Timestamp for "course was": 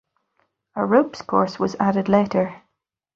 1.21-1.75